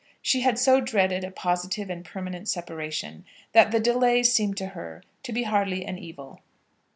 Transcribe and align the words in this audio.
She 0.19 0.41
had 0.41 0.57
so 0.57 0.79
dreaded 0.81 1.23
a 1.23 1.29
positive 1.29 1.87
and 1.91 2.03
permanent 2.03 2.49
separation, 2.49 3.23
that 3.51 3.69
the 3.69 3.79
delay 3.79 4.23
seemed 4.23 4.57
to 4.57 4.69
her 4.69 5.03
to 5.21 5.31
be 5.31 5.43
hardly 5.43 5.85
an 5.85 5.99
evil. 5.99 6.39